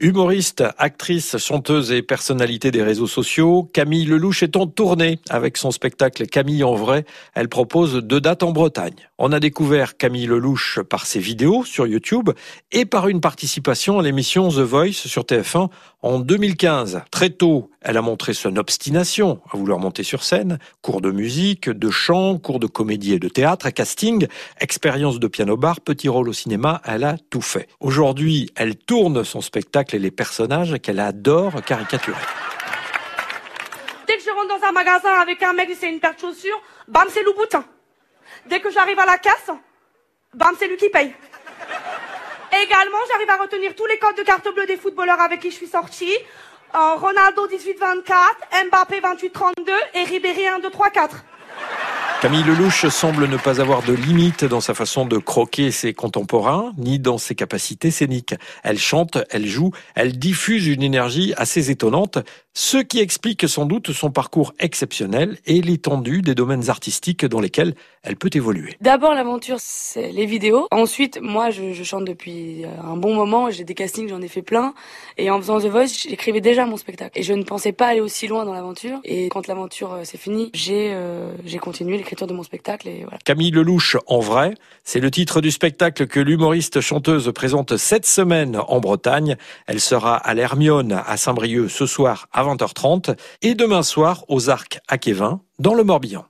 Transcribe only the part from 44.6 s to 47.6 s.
des footballeurs avec qui je suis sortie. Euh, Ronaldo